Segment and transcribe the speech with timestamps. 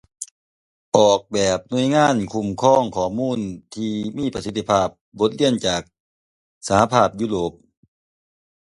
[0.97, 3.39] ออกแบบหน่วยงานคุ้มครองข้อมูล
[3.73, 4.87] ที่มีประสิทธิภาพ:
[5.19, 5.81] บทเรียนจาก
[6.67, 7.53] สหภาพยุโรป